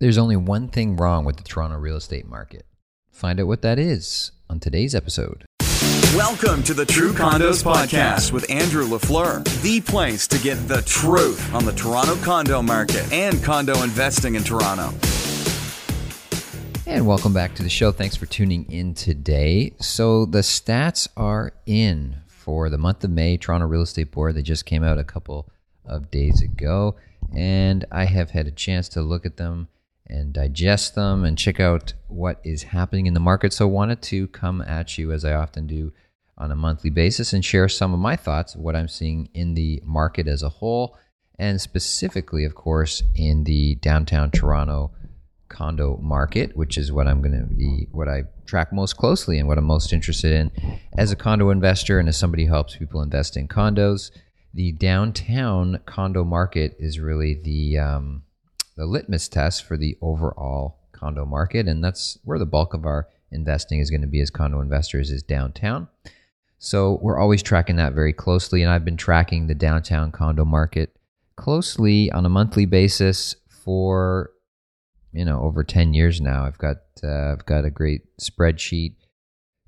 [0.00, 2.66] There's only one thing wrong with the Toronto real estate market.
[3.10, 5.44] Find out what that is on today's episode.
[6.14, 11.52] Welcome to the True Condos Podcast with Andrew LaFleur, the place to get the truth
[11.52, 14.94] on the Toronto condo market and condo investing in Toronto.
[16.86, 17.90] And welcome back to the show.
[17.90, 19.72] Thanks for tuning in today.
[19.80, 24.36] So, the stats are in for the month of May, Toronto Real Estate Board.
[24.36, 25.48] They just came out a couple
[25.84, 26.94] of days ago,
[27.34, 29.66] and I have had a chance to look at them
[30.08, 33.52] and digest them and check out what is happening in the market.
[33.52, 35.92] So, I wanted to come at you as I often do
[36.36, 39.82] on a monthly basis and share some of my thoughts, what I'm seeing in the
[39.84, 40.96] market as a whole,
[41.38, 44.92] and specifically, of course, in the downtown Toronto
[45.48, 49.48] condo market, which is what I'm going to be, what I track most closely and
[49.48, 53.02] what I'm most interested in as a condo investor and as somebody who helps people
[53.02, 54.10] invest in condos.
[54.54, 58.22] The downtown condo market is really the um,
[58.78, 63.08] the litmus test for the overall condo market, and that's where the bulk of our
[63.30, 65.88] investing is going to be as condo investors is downtown.
[66.58, 70.96] So we're always tracking that very closely, and I've been tracking the downtown condo market
[71.36, 74.30] closely on a monthly basis for
[75.12, 76.44] you know over 10 years now.
[76.44, 78.94] I've got uh, i've got a great spreadsheet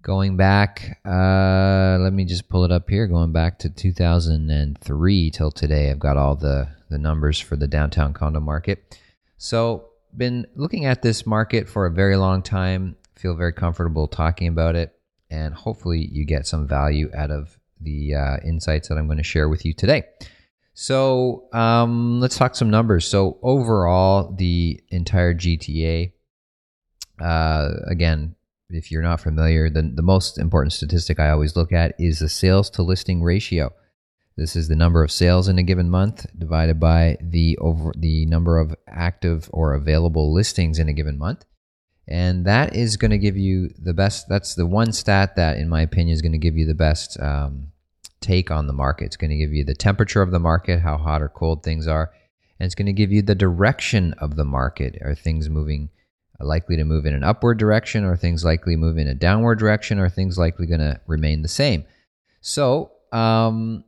[0.02, 5.50] going back uh, let me just pull it up here going back to 2003 till
[5.50, 5.90] today.
[5.90, 8.98] I've got all the the numbers for the downtown condo market
[9.40, 14.48] so been looking at this market for a very long time feel very comfortable talking
[14.48, 14.94] about it
[15.30, 19.24] and hopefully you get some value out of the uh, insights that i'm going to
[19.24, 20.04] share with you today
[20.80, 23.06] so um, let's talk some numbers.
[23.06, 26.12] So overall, the entire GTA,
[27.20, 28.34] uh, again,
[28.70, 32.30] if you're not familiar, the, the most important statistic I always look at is the
[32.30, 33.74] sales to listing ratio.
[34.40, 38.24] This is the number of sales in a given month divided by the over the
[38.24, 41.44] number of active or available listings in a given month.
[42.08, 44.30] And that is going to give you the best.
[44.30, 47.20] That's the one stat that, in my opinion, is going to give you the best
[47.20, 47.72] um,
[48.22, 49.04] take on the market.
[49.04, 51.86] It's going to give you the temperature of the market, how hot or cold things
[51.86, 52.10] are,
[52.58, 54.96] and it's going to give you the direction of the market.
[55.02, 55.90] Are things moving
[56.40, 59.14] uh, likely to move in an upward direction, or things likely to move in a
[59.14, 61.84] downward direction, or things likely going to remain the same?
[62.40, 63.84] So, um,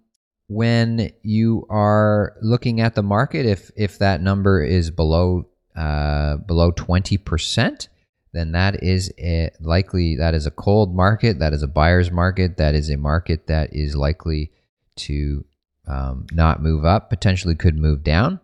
[0.52, 5.46] when you are looking at the market, if if that number is below
[5.76, 7.88] uh, below twenty percent,
[8.32, 12.58] then that is a, likely that is a cold market, that is a buyer's market,
[12.58, 14.52] that is a market that is likely
[14.96, 15.44] to
[15.86, 18.40] um, not move up, potentially could move down.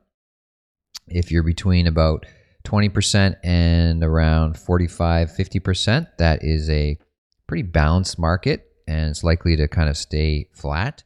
[1.07, 2.27] If you're between about
[2.65, 6.99] 20% and around 45, 50%, that is a
[7.47, 11.03] pretty balanced market and it's likely to kind of stay flat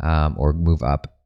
[0.00, 1.18] um, or move up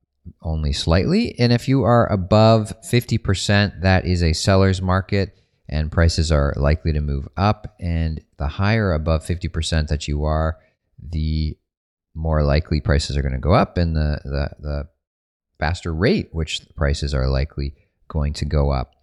[0.43, 1.39] only slightly.
[1.39, 6.93] And if you are above 50%, that is a seller's market and prices are likely
[6.93, 7.75] to move up.
[7.81, 10.59] And the higher above 50% that you are,
[10.99, 11.57] the
[12.15, 14.89] more likely prices are going to go up, and the, the, the
[15.59, 17.75] faster rate which prices are likely
[18.09, 18.95] going to go up.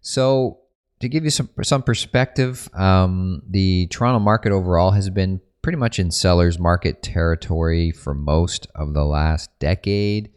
[0.00, 0.60] So,
[1.00, 5.98] to give you some some perspective, um, the Toronto market overall has been pretty much
[5.98, 10.30] in seller's market territory for most of the last decade.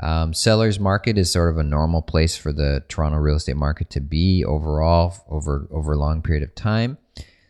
[0.00, 3.88] Um, seller's market is sort of a normal place for the Toronto real estate market
[3.90, 6.98] to be overall over over a long period of time.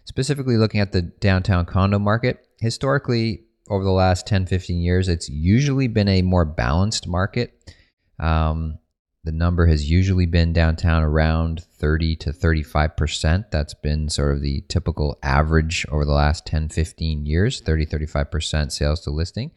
[0.04, 5.28] Specifically looking at the downtown condo market, historically over the last 10, 15 years, it's
[5.28, 7.75] usually been a more balanced market.
[8.20, 8.78] Um,
[9.26, 13.50] the number has usually been downtown around 30 to 35%.
[13.50, 18.70] That's been sort of the typical average over the last 10, 15 years 30, 35%
[18.70, 19.50] sales to listing.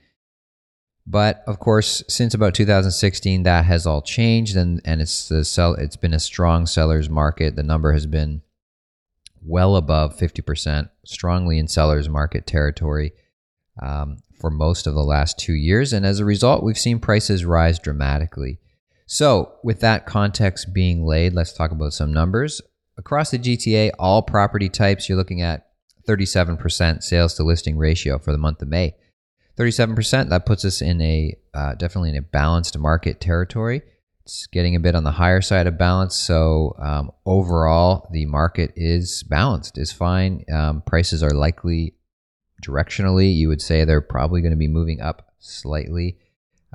[1.06, 5.75] But of course, since about 2016, that has all changed, and and it's the sell.
[5.75, 7.56] It's been a strong sellers market.
[7.56, 8.41] The number has been
[9.41, 13.13] well above 50%, strongly in sellers market territory
[13.81, 17.46] um, for most of the last two years, and as a result, we've seen prices
[17.46, 18.59] rise dramatically.
[19.12, 22.62] So, with that context being laid, let's talk about some numbers
[22.96, 23.90] across the GTA.
[23.97, 25.70] All property types, you're looking at
[26.08, 28.96] 37% sales to listing ratio for the month of May.
[29.58, 33.82] 37%, that puts us in a uh, definitely in a balanced market territory.
[34.26, 36.16] It's getting a bit on the higher side of balance.
[36.16, 40.46] So um, overall, the market is balanced, is fine.
[40.53, 41.96] Um, prices are likely
[42.64, 46.20] directionally, you would say they're probably going to be moving up slightly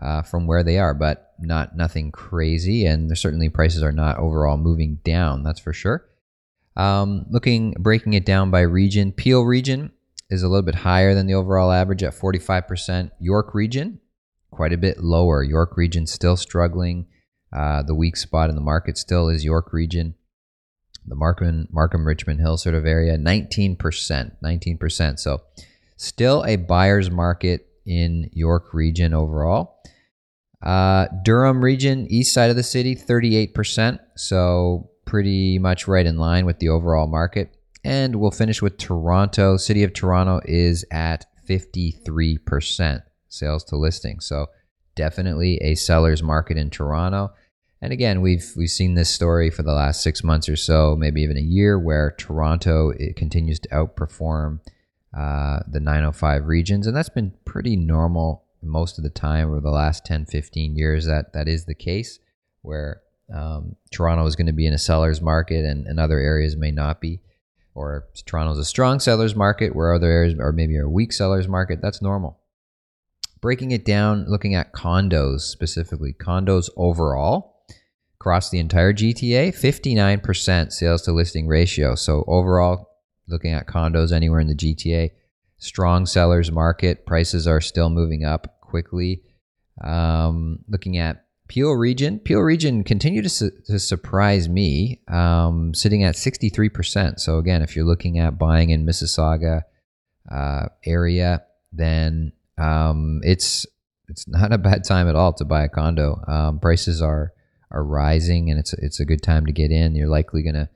[0.01, 2.87] uh, from where they are, but not nothing crazy.
[2.87, 5.43] And certainly prices are not overall moving down.
[5.43, 6.07] That's for sure.
[6.77, 9.93] Um, looking breaking it down by region, Peel region
[10.31, 13.11] is a little bit higher than the overall average at 45%.
[13.21, 14.01] York region,
[14.51, 15.43] quite a bit lower.
[15.43, 17.07] York region still struggling.
[17.53, 20.15] Uh, the weak spot in the market still is York region.
[21.07, 23.77] the Markham, Markham Richmond Hill sort of area, 19%.
[24.43, 25.19] 19%.
[25.21, 25.43] So
[25.97, 29.81] still a buyer's market in York region overall.
[30.63, 33.99] Uh, Durham region, east side of the city, 38%.
[34.17, 37.55] So pretty much right in line with the overall market.
[37.85, 39.59] And we'll finish with Toronto.
[39.59, 44.21] City of Toronto is at 53% sales to listing.
[44.21, 44.47] So
[44.95, 47.33] definitely a seller's market in Toronto.
[47.83, 51.21] And again, we've we've seen this story for the last six months or so, maybe
[51.21, 54.61] even a year, where Toronto it continues to outperform
[55.17, 59.71] uh, the 905 regions, and that's been pretty normal most of the time over the
[59.71, 61.07] last 10, 15 years.
[61.07, 62.19] That that is the case,
[62.63, 63.03] where
[63.33, 66.71] um, Toronto is going to be in a seller's market, and, and other areas may
[66.71, 67.21] not be.
[67.77, 71.81] Or Toronto's a strong seller's market, where other areas are maybe a weak seller's market.
[71.83, 72.39] That's normal
[73.45, 77.67] breaking it down, looking at condos specifically, condos overall
[78.19, 81.95] across the entire GTA, 59% sales to listing ratio.
[81.95, 82.89] So overall,
[83.27, 85.11] looking at condos anywhere in the GTA,
[85.59, 87.07] strong sellers market.
[87.07, 89.23] Prices are still moving up quickly.
[89.83, 96.03] Um, looking at Peel region, Peel region continued to, su- to surprise me, um, sitting
[96.03, 97.21] at 63%.
[97.21, 99.63] So again, if you're looking at buying in Mississauga
[100.31, 103.67] uh, area, then um, it's
[104.09, 106.23] it's not a bad time at all to buy a condo.
[106.27, 107.33] Um, prices are
[107.71, 109.95] are rising, and it's it's a good time to get in.
[109.95, 110.69] You're likely going to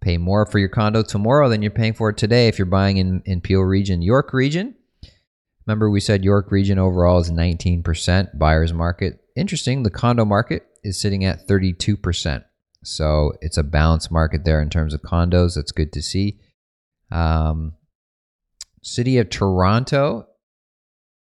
[0.00, 2.96] pay more for your condo tomorrow than you're paying for it today if you're buying
[2.96, 4.74] in in Peel region, York region.
[5.66, 9.20] Remember, we said York region overall is 19% buyer's market.
[9.36, 12.44] Interesting, the condo market is sitting at 32%.
[12.82, 15.54] So it's a balanced market there in terms of condos.
[15.54, 16.40] That's good to see.
[17.12, 17.74] Um,
[18.82, 20.26] city of Toronto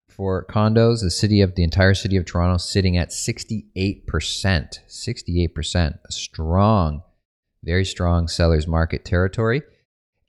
[0.09, 4.79] for condos, the city of the entire city of Toronto sitting at 68%.
[4.89, 5.99] 68%.
[6.05, 7.03] A strong,
[7.69, 9.63] very strong seller's market territory.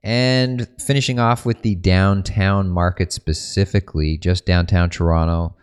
[0.03, 5.55] And finishing off with the downtown market specifically, just downtown Toronto,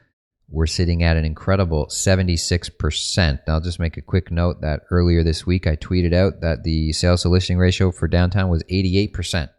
[0.49, 3.41] we're sitting at an incredible 76%.
[3.47, 6.65] Now I'll just make a quick note that earlier this week I tweeted out that
[6.65, 9.51] the sales to listing ratio for downtown was 88%.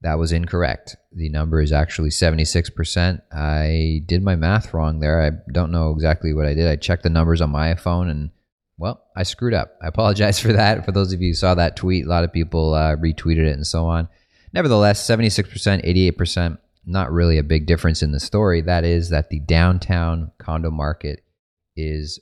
[0.00, 0.96] That was incorrect.
[1.12, 3.22] The number is actually 76%.
[3.32, 5.22] I did my math wrong there.
[5.22, 6.66] I don't know exactly what I did.
[6.66, 8.30] I checked the numbers on my iPhone and,
[8.78, 9.76] well, I screwed up.
[9.82, 10.84] I apologize for that.
[10.84, 13.52] For those of you who saw that tweet, a lot of people uh, retweeted it
[13.52, 14.08] and so on.
[14.52, 18.60] Nevertheless, 76%, 88%, not really a big difference in the story.
[18.60, 21.24] That is that the downtown condo market
[21.76, 22.18] is,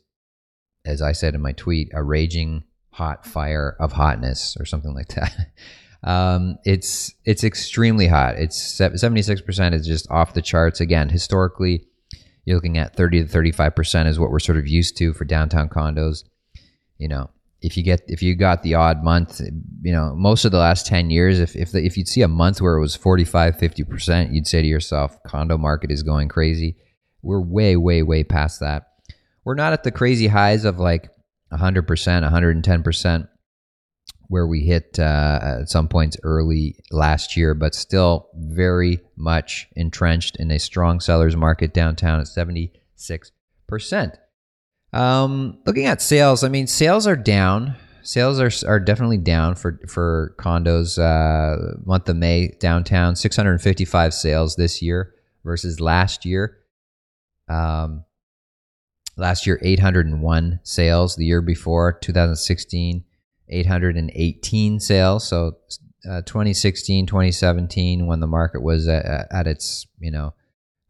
[0.85, 5.09] as I said in my tweet, a raging hot fire of hotness or something like
[5.09, 5.35] that.
[6.03, 8.37] Um, it's it's extremely hot.
[8.37, 10.81] It's seventy six percent is just off the charts.
[10.81, 11.87] Again, historically,
[12.45, 15.13] you're looking at thirty to thirty five percent is what we're sort of used to
[15.13, 16.25] for downtown condos.
[17.01, 17.31] You know,
[17.63, 19.41] if you get if you got the odd month,
[19.83, 22.29] you know, most of the last ten years, if if the, if you'd see a
[22.29, 26.29] month where it was 45, 50 percent, you'd say to yourself, condo market is going
[26.29, 26.77] crazy.
[27.23, 28.89] We're way, way, way past that.
[29.45, 31.11] We're not at the crazy highs of like
[31.53, 33.29] 100%, 110%
[34.29, 40.37] where we hit uh, at some points early last year, but still very much entrenched
[40.37, 42.71] in a strong seller's market downtown at 76%.
[44.93, 47.77] Um, looking at sales, I mean, sales are down.
[48.03, 50.99] Sales are, are definitely down for, for condos.
[50.99, 56.59] Uh, month of May downtown, 655 sales this year versus last year.
[57.49, 58.05] Um,
[59.17, 61.17] last year, 801 sales.
[61.17, 63.05] The year before, 2016,
[63.49, 65.29] 818 sales.
[65.29, 65.59] So
[66.09, 70.35] uh, 2016, 2017, when the market was at, at its you know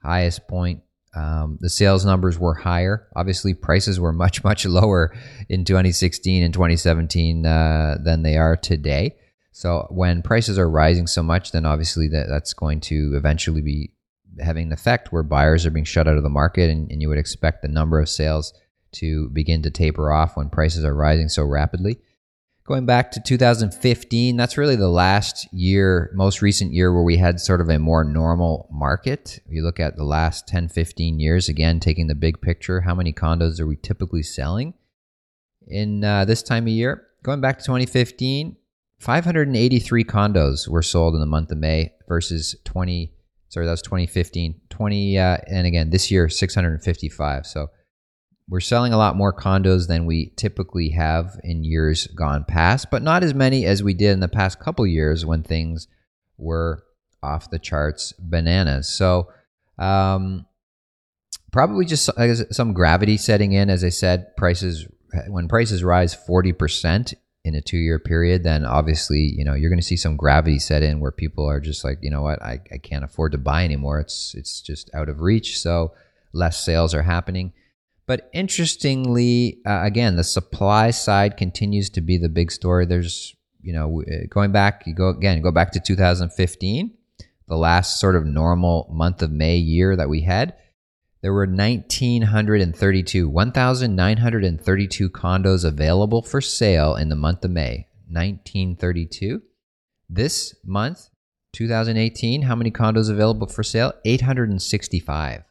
[0.03, 0.83] highest point,
[1.15, 3.09] um, the sales numbers were higher.
[3.17, 5.15] Obviously, prices were much much lower
[5.49, 9.17] in 2016 and 2017 uh, than they are today.
[9.53, 13.93] So when prices are rising so much, then obviously that, that's going to eventually be
[14.39, 17.09] having an effect where buyers are being shut out of the market, and, and you
[17.09, 18.55] would expect the number of sales
[18.93, 22.01] to begin to taper off when prices are rising so rapidly
[22.65, 27.41] going back to 2015, that's really the last year, most recent year where we had
[27.41, 29.41] sort of a more normal market.
[29.47, 32.95] If you look at the last 10, 15 years, again, taking the big picture, how
[32.95, 34.75] many condos are we typically selling
[35.67, 37.07] in uh, this time of year?
[37.23, 38.57] Going back to 2015,
[38.99, 43.13] 583 condos were sold in the month of May versus 20,
[43.49, 44.61] sorry, that was 2015.
[44.69, 47.47] 20, uh, and again, this year, 655.
[47.47, 47.71] So
[48.51, 53.01] we're selling a lot more condos than we typically have in years gone past, but
[53.01, 55.87] not as many as we did in the past couple years when things
[56.37, 56.83] were
[57.23, 58.89] off the charts bananas.
[58.89, 59.31] So,
[59.79, 60.47] um,
[61.53, 62.11] probably just
[62.51, 63.71] some gravity setting in.
[63.71, 64.87] As I said, prices
[65.29, 67.15] when prices rise forty percent
[67.45, 70.59] in a two year period, then obviously, you know, you're going to see some gravity
[70.59, 73.39] set in where people are just like, you know what, I, I can't afford to
[73.39, 73.99] buy anymore.
[73.99, 75.59] It's, it's just out of reach.
[75.59, 75.95] So
[76.33, 77.53] less sales are happening.
[78.11, 82.85] But interestingly, uh, again, the supply side continues to be the big story.
[82.85, 86.91] There's, you know, uh, going back, you go again, go back to 2015,
[87.47, 90.57] the last sort of normal month of May year that we had
[91.23, 97.87] there were 1,932, 1,932 condos available for sale in the month of May.
[98.09, 99.43] 1932.
[100.09, 101.11] This month,
[101.53, 103.93] 2018, how many condos available for sale?
[104.05, 105.45] 865.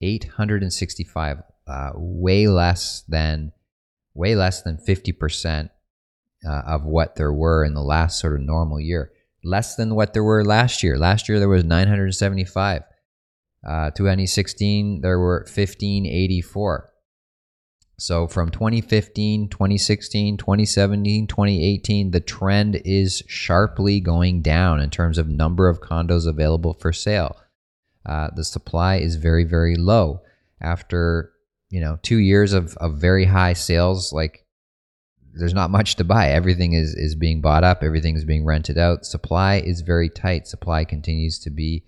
[0.00, 1.42] 865.
[1.68, 3.52] Uh, way less than,
[4.14, 5.68] way less than 50%
[6.46, 9.12] uh, of what there were in the last sort of normal year.
[9.44, 10.98] Less than what there were last year.
[10.98, 12.82] Last year there was 975.
[13.66, 16.90] Uh, 2016, there were 1584.
[17.98, 25.28] So from 2015, 2016, 2017, 2018, the trend is sharply going down in terms of
[25.28, 27.36] number of condos available for sale.
[28.06, 30.22] Uh, the supply is very, very low.
[30.60, 31.32] After
[31.70, 34.44] you know two years of, of very high sales, like
[35.34, 36.28] there's not much to buy.
[36.28, 37.82] Everything is is being bought up.
[37.82, 39.06] Everything is being rented out.
[39.06, 40.46] Supply is very tight.
[40.46, 41.84] Supply continues to be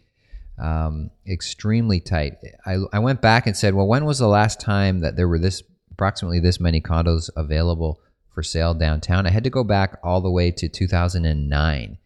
[0.61, 2.37] um, extremely tight.
[2.67, 5.39] I, I went back and said, well, when was the last time that there were
[5.39, 8.01] this approximately this many condos available
[8.35, 9.27] for sale downtown?
[9.27, 11.99] I had to go back all the way to 2009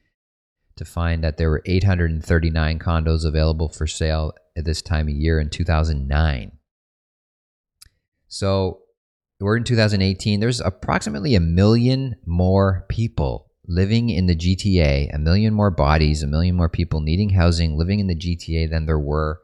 [0.76, 5.40] to find that there were 839 condos available for sale at this time of year
[5.40, 6.52] in 2009.
[8.34, 8.80] So
[9.38, 10.40] we're in 2018.
[10.40, 16.26] There's approximately a million more people living in the GTA, a million more bodies, a
[16.26, 19.40] million more people needing housing, living in the GTA than there were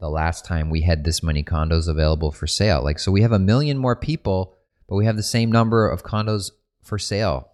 [0.00, 2.82] the last time we had this many condos available for sale.
[2.82, 4.56] Like, so we have a million more people,
[4.88, 6.50] but we have the same number of condos
[6.82, 7.48] for sale.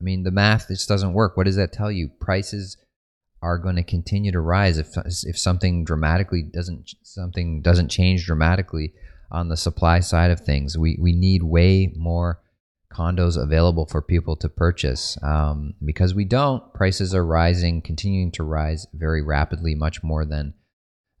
[0.00, 1.36] I mean, the math just doesn't work.
[1.36, 2.08] What does that tell you?
[2.08, 2.78] Prices
[3.42, 8.94] are going to continue to rise if if something dramatically doesn't something doesn't change dramatically
[9.30, 10.78] on the supply side of things.
[10.78, 12.40] We we need way more
[12.96, 15.18] condos available for people to purchase.
[15.22, 20.54] Um, because we don't, prices are rising, continuing to rise very rapidly, much more than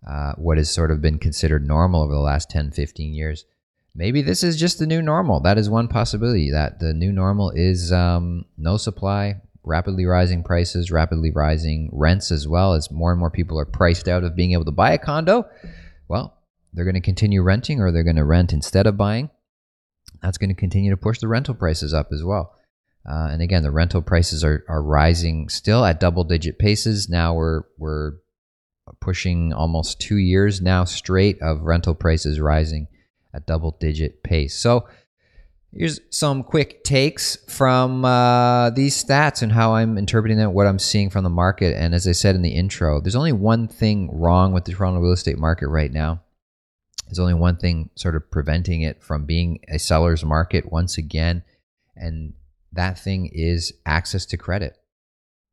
[0.06, 3.44] uh, what has sort of been considered normal over the last 10, 15 years.
[3.94, 5.40] Maybe this is just the new normal.
[5.40, 10.90] That is one possibility that the new normal is um, no supply, rapidly rising prices,
[10.90, 14.52] rapidly rising rents as well as more and more people are priced out of being
[14.52, 15.46] able to buy a condo.
[16.08, 16.35] Well,
[16.76, 19.30] they're going to continue renting or they're going to rent instead of buying
[20.22, 22.54] that's going to continue to push the rental prices up as well.
[23.08, 27.08] Uh, and again, the rental prices are, are rising still at double digit paces.
[27.08, 28.14] Now we're we're
[29.00, 32.88] pushing almost two years now straight of rental prices rising
[33.32, 34.56] at double digit pace.
[34.56, 34.88] So
[35.72, 40.78] here's some quick takes from uh, these stats and how I'm interpreting it, what I'm
[40.78, 41.76] seeing from the market.
[41.76, 45.00] And as I said in the intro, there's only one thing wrong with the Toronto
[45.00, 46.22] real estate market right now,
[47.06, 51.42] there's only one thing sort of preventing it from being a seller's market once again,
[51.94, 52.34] and
[52.72, 54.76] that thing is access to credit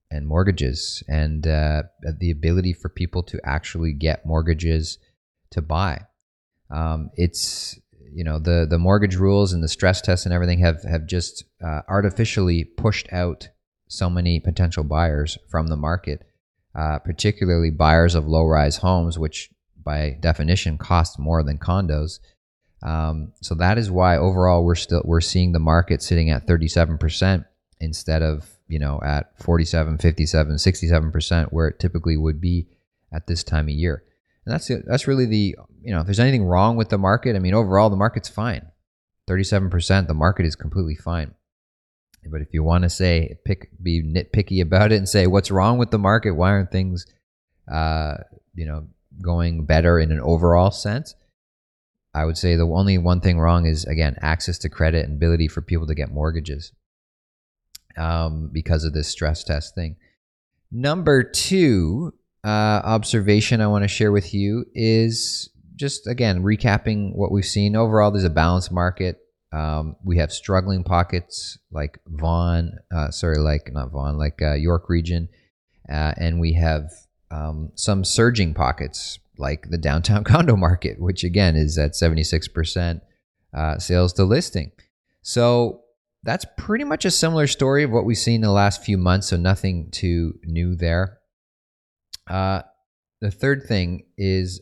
[0.10, 1.84] and mortgages and uh,
[2.20, 4.98] the ability for people to actually get mortgages
[5.52, 6.06] to buy.
[6.70, 7.80] Um, it's
[8.12, 11.46] you know the the mortgage rules and the stress tests and everything have have just
[11.64, 13.50] uh, artificially pushed out
[13.88, 16.24] so many potential buyers from the market,
[16.76, 19.52] uh, particularly buyers of low rise homes, which
[19.84, 22.20] by definition cost more than condos.
[22.82, 27.46] Um, so that is why overall we're still we're seeing the market sitting at 37%
[27.80, 32.68] instead of you know at 47, 57, 67% where it typically would be
[33.12, 34.04] at this time of year.
[34.46, 37.40] And that's that's really the you know if there's anything wrong with the market, I
[37.40, 38.68] mean overall the market's fine.
[39.30, 41.34] 37%, the market is completely fine.
[42.30, 45.78] But if you want to say pick be nitpicky about it and say what's wrong
[45.78, 47.06] with the market, why aren't things
[47.72, 48.16] uh,
[48.56, 48.88] you know
[49.22, 51.16] going better in an overall sense.
[52.14, 55.48] I would say the only one thing wrong is again access to credit and ability
[55.48, 56.72] for people to get mortgages
[57.98, 59.96] um, because of this stress test thing.
[60.72, 67.32] Number two uh, observation I want to share with you is just again recapping what
[67.32, 68.12] we've seen overall.
[68.12, 69.20] There's a balanced market.
[69.52, 74.90] Um, we have struggling pockets like Vaughan, uh, sorry, like not Vaughan, like uh, York
[74.90, 75.30] region,
[75.90, 76.92] uh, and we have
[77.34, 83.02] um, some surging pockets like the downtown condo market, which again is at 76%
[83.54, 84.72] uh, sales to listing.
[85.22, 85.82] So
[86.24, 89.28] that's pretty much a similar story of what we've seen in the last few months.
[89.28, 91.20] So nothing too new there.
[92.30, 92.62] Uh,
[93.20, 94.62] the third thing is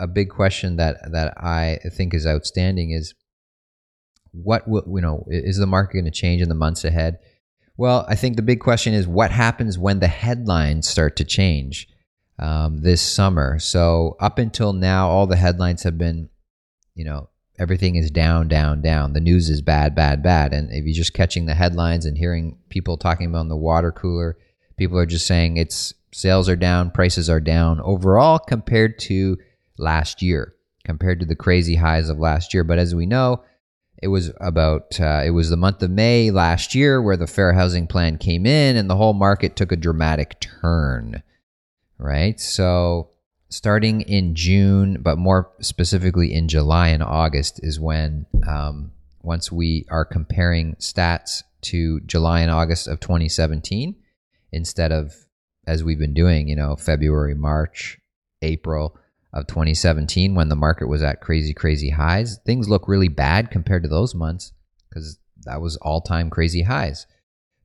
[0.00, 3.14] a big question that that I think is outstanding is
[4.32, 5.24] what will you know?
[5.28, 7.18] Is the market going to change in the months ahead?
[7.76, 11.88] Well, I think the big question is what happens when the headlines start to change
[12.38, 13.58] um, this summer.
[13.58, 16.28] So up until now, all the headlines have been,
[16.94, 17.28] you know,
[17.58, 19.12] everything is down, down, down.
[19.12, 20.52] The news is bad, bad, bad.
[20.52, 24.36] And if you're just catching the headlines and hearing people talking about the water cooler,
[24.76, 29.38] people are just saying it's sales are down, prices are down overall compared to
[29.78, 32.64] last year, compared to the crazy highs of last year.
[32.64, 33.42] But as we know,
[34.02, 37.54] it was about uh, it was the month of May last year where the fair
[37.54, 41.22] housing plan came in and the whole market took a dramatic turn.
[41.98, 42.38] Right?
[42.38, 43.10] So
[43.48, 49.86] starting in June, but more specifically in July and August, is when um, once we
[49.90, 53.96] are comparing stats to July and August of 2017
[54.52, 55.14] instead of
[55.66, 57.98] as we've been doing, you know, February, March,
[58.42, 58.96] April
[59.32, 62.38] of 2017 when the market was at crazy, crazy highs.
[62.46, 64.52] Things look really bad compared to those months
[64.88, 67.06] because that was all time crazy highs.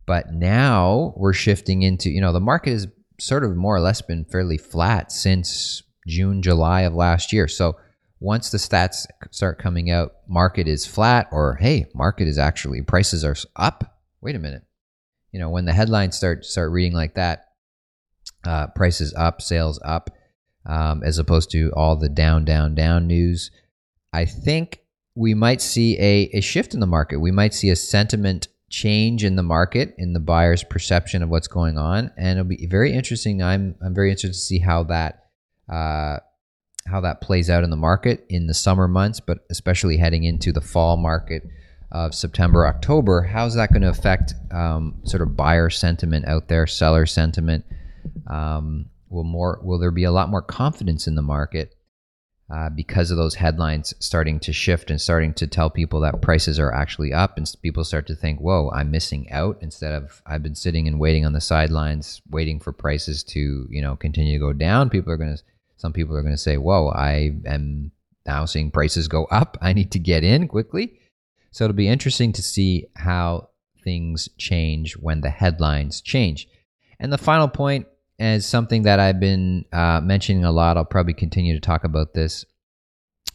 [0.06, 2.88] But now we're shifting into, you know, the market has
[3.22, 7.48] sort of more or less been fairly flat since June, July of last year.
[7.48, 7.78] So
[8.20, 13.24] once the stats start coming out, market is flat, or hey, market is actually prices
[13.24, 14.00] are up.
[14.22, 14.64] Wait a minute.
[15.32, 17.46] You know, when the headlines start start reading like that,
[18.44, 20.10] uh, prices up, sales up,
[20.66, 23.52] um, as opposed to all the down, down, down news.
[24.12, 24.80] I think
[25.16, 27.20] we might see a, a shift in the market.
[27.20, 31.48] We might see a sentiment change in the market, in the buyer's perception of what's
[31.48, 33.44] going on, and it'll be very interesting.
[33.44, 35.26] I'm I'm very interested to see how that
[35.70, 36.18] uh,
[36.88, 40.52] how that plays out in the market in the summer months, but especially heading into
[40.52, 41.44] the fall market
[41.92, 43.22] of September, October.
[43.22, 47.66] How's that going to affect um, sort of buyer sentiment out there, seller sentiment?
[48.28, 51.76] Um, will more will there be a lot more confidence in the market
[52.52, 56.60] uh, because of those headlines starting to shift and starting to tell people that prices
[56.60, 60.44] are actually up and people start to think whoa i'm missing out instead of i've
[60.44, 64.46] been sitting and waiting on the sidelines waiting for prices to you know continue to
[64.46, 64.90] go down.
[64.90, 65.42] People are going to
[65.78, 67.92] some people are going to say whoa i am
[68.26, 69.58] now seeing prices go up.
[69.62, 71.00] I need to get in quickly.
[71.52, 73.50] So it'll be interesting to see how
[73.84, 76.48] things change when the headlines change.
[77.00, 77.88] And the final point
[78.20, 80.78] as something that I've been uh, mentioning a lot.
[80.78, 82.46] I'll probably continue to talk about this,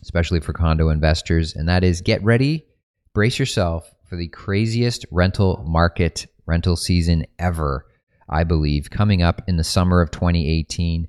[0.03, 2.67] especially for condo investors, and that is get ready,
[3.15, 7.87] brace yourself for the craziest rental market rental season ever,
[8.29, 11.09] I believe, coming up in the summer of 2018.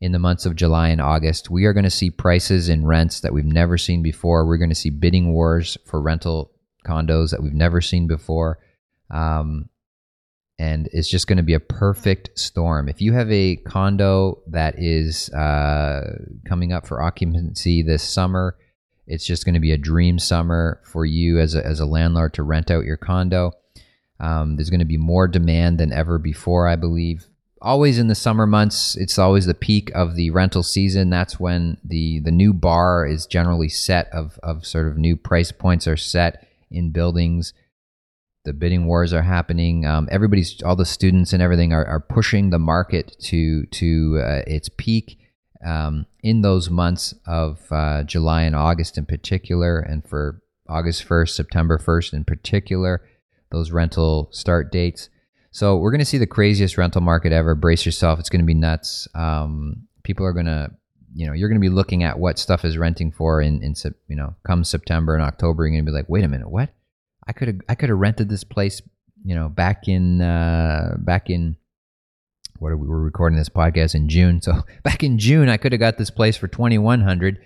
[0.00, 3.20] In the months of July and August, we are going to see prices and rents
[3.20, 4.46] that we've never seen before.
[4.46, 6.52] We're going to see bidding wars for rental
[6.86, 8.60] condos that we've never seen before.
[9.10, 9.68] Um,
[10.58, 12.88] and it's just going to be a perfect storm.
[12.88, 18.56] If you have a condo that is uh, coming up for occupancy this summer,
[19.06, 22.34] it's just going to be a dream summer for you as a, as a landlord
[22.34, 23.52] to rent out your condo.
[24.20, 27.26] Um, there's going to be more demand than ever before, I believe.
[27.62, 31.10] Always in the summer months, it's always the peak of the rental season.
[31.10, 35.50] That's when the the new bar is generally set of of sort of new price
[35.50, 37.52] points are set in buildings
[38.48, 39.84] the bidding wars are happening.
[39.84, 44.42] Um, everybody's, all the students and everything are, are pushing the market to to uh,
[44.46, 45.18] its peak
[45.64, 51.36] um, in those months of uh, July and August in particular, and for August first,
[51.36, 53.02] September first in particular,
[53.52, 55.10] those rental start dates.
[55.50, 57.54] So we're going to see the craziest rental market ever.
[57.54, 59.06] Brace yourself; it's going to be nuts.
[59.14, 60.70] Um, people are going to
[61.14, 63.74] you know you're going to be looking at what stuff is renting for in in
[64.08, 65.66] you know come September and October.
[65.66, 66.70] You're going to be like, wait a minute, what?
[67.28, 68.80] I could have I could have rented this place,
[69.22, 71.56] you know, back in uh, back in
[72.58, 74.40] what are we were recording this podcast in June.
[74.40, 77.38] So back in June, I could have got this place for twenty one hundred.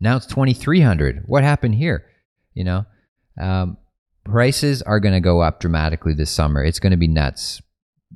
[0.00, 1.24] Now it's twenty three hundred.
[1.26, 2.06] What happened here?
[2.54, 2.86] You know,
[3.38, 3.76] um,
[4.24, 6.64] prices are going to go up dramatically this summer.
[6.64, 7.60] It's going to be nuts.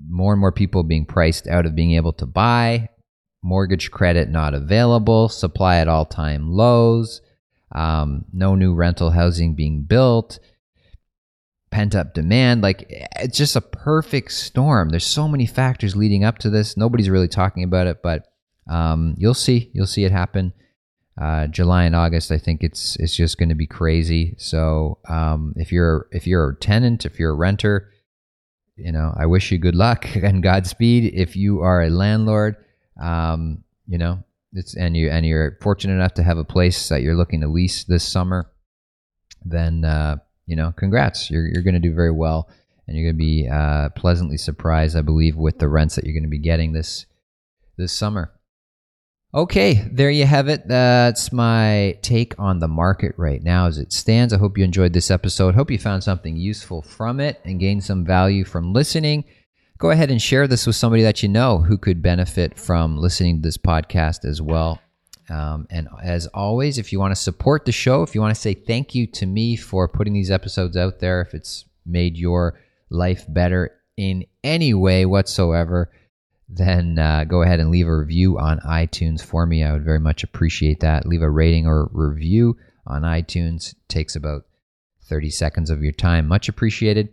[0.08, 2.88] More and more people being priced out of being able to buy.
[3.42, 5.28] Mortgage credit not available.
[5.28, 7.20] Supply at all time lows.
[7.72, 10.38] Um, no new rental housing being built
[11.72, 12.62] pent up demand.
[12.62, 14.90] Like it's just a perfect storm.
[14.90, 16.76] There's so many factors leading up to this.
[16.76, 18.28] Nobody's really talking about it, but
[18.70, 19.70] um, you'll see.
[19.72, 20.52] You'll see it happen.
[21.20, 24.34] Uh, July and August, I think it's it's just going to be crazy.
[24.38, 27.90] So um, if you're if you're a tenant, if you're a renter,
[28.76, 31.12] you know, I wish you good luck and Godspeed.
[31.14, 32.56] If you are a landlord,
[33.02, 37.02] um, you know, it's and you and you're fortunate enough to have a place that
[37.02, 38.50] you're looking to lease this summer,
[39.44, 40.16] then uh,
[40.52, 41.30] you know, congrats.
[41.30, 42.46] You're, you're going to do very well.
[42.86, 46.12] And you're going to be uh, pleasantly surprised, I believe, with the rents that you're
[46.12, 47.06] going to be getting this
[47.78, 48.32] this summer.
[49.34, 50.68] Okay, there you have it.
[50.68, 54.34] That's my take on the market right now as it stands.
[54.34, 55.54] I hope you enjoyed this episode.
[55.54, 59.24] Hope you found something useful from it and gained some value from listening.
[59.78, 63.36] Go ahead and share this with somebody that you know who could benefit from listening
[63.36, 64.82] to this podcast as well.
[65.32, 68.40] Um, and as always, if you want to support the show, if you want to
[68.40, 72.60] say thank you to me for putting these episodes out there, if it's made your
[72.90, 75.90] life better in any way whatsoever,
[76.48, 79.64] then uh, go ahead and leave a review on iTunes for me.
[79.64, 81.06] I would very much appreciate that.
[81.06, 83.72] Leave a rating or review on iTunes.
[83.72, 84.44] It takes about
[85.04, 86.28] 30 seconds of your time.
[86.28, 87.08] Much appreciated.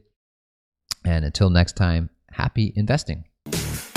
[1.05, 3.28] And until next time, happy investing.